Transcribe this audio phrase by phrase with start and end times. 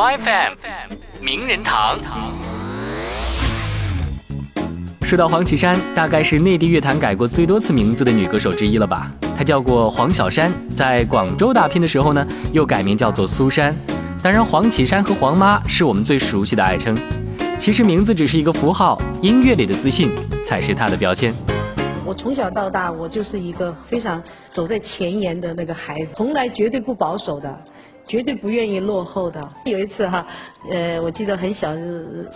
[0.00, 1.98] My FM 名人堂。
[5.02, 9.12] 说到黄绮珊，大概是内地乐坛改过最多次名字的女歌手之一了吧？
[9.36, 13.76] 她叫过黄小珊，在广州打拼的时候呢，又改名叫做苏珊。
[14.22, 16.96] 当然，黄绮珊和黄妈是我们最熟悉的爱称。
[17.58, 20.10] 其实名字只是一个符号，音乐里的自信
[20.46, 21.30] 才是她的标签。
[22.06, 24.22] 我从小到大，我就是一个非常
[24.54, 27.54] 走在前沿的那个孩子，从来绝对不保守的，
[28.06, 29.40] 绝对不愿意落后的。
[29.64, 30.26] 有一次哈，
[30.70, 31.82] 呃，我记得很小就，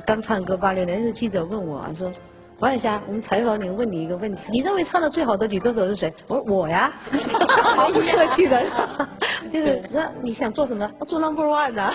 [0.07, 2.13] 刚唱歌八六年，是记者问我啊说
[2.59, 6.93] ：“黄晓霞，我们采访你，问你一个问题，你认为唱的最好的女歌手是谁？” 我说：“我呀。
[7.77, 8.65] ”毫不客气的，
[9.53, 10.89] 就是那你想做什么？
[11.07, 11.95] 做 number one 的。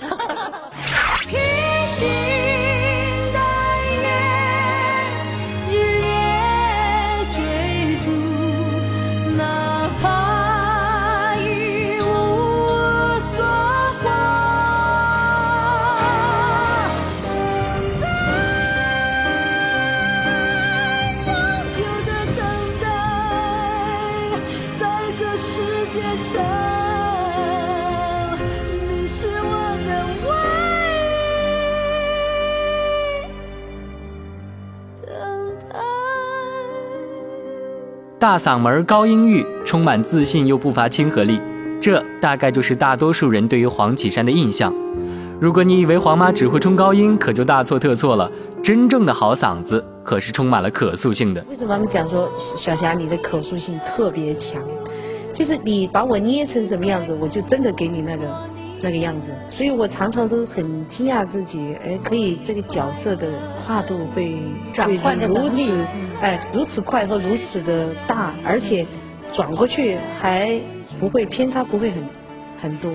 [38.19, 41.39] 大嗓门、高音域，充满自信又不乏亲和力，
[41.81, 44.73] 这大概就是大多数人对于黄绮珊的印象。
[45.39, 48.29] 如果你以为黄妈只会冲高音，可就大错特错了。
[48.61, 51.43] 真正的好嗓子可是充满了可塑性的。
[51.49, 54.61] 为什么他们讲说小霞你的可塑性特别强？
[55.39, 58.27] 就是你把我捏成什么样子，我就真的给你那个
[58.81, 59.27] 那个样子。
[59.49, 63.25] 所以我常常都很惊讶自己，哎，可以这个角色的
[63.65, 64.37] 跨度会
[64.73, 65.85] 转换的如此，
[66.19, 68.85] 哎，如此快和如此的大，而且
[69.33, 70.59] 转过去还
[70.99, 72.03] 不会偏差，不会很
[72.61, 72.91] 很多。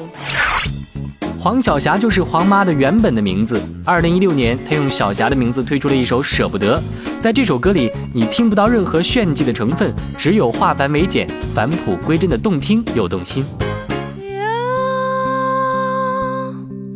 [1.38, 3.60] 黄晓霞就是黄妈的原本的名字。
[3.84, 6.78] 二零一六年，她用小霞的名字推出了一首《舍不得》。
[7.20, 13.44] 在这首歌里，你听不到任何炫技的成分，只有化繁为简、返璞归真的动听又动心。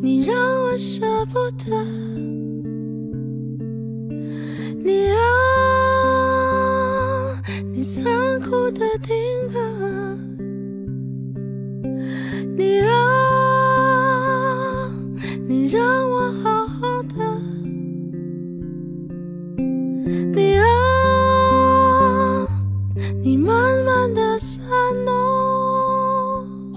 [0.00, 1.84] 你让我舍不得，
[4.82, 5.18] 你啊，
[7.74, 9.14] 你残酷的定
[9.52, 9.58] 格，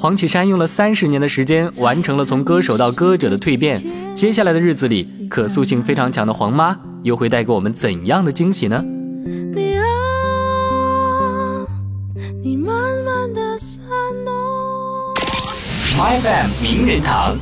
[0.02, 3.80] 黄绮珊用了三十年的时间，完成了从歌手到歌者的蜕变。
[4.16, 8.84] 接下来的日子里，可塑性非常强的黄妈又会带给我们怎样的惊喜呢？
[9.54, 9.86] 你啊，
[12.44, 12.76] 你慢
[13.06, 13.80] 慢的散
[14.26, 15.14] 落。
[16.00, 17.36] FM 名人堂。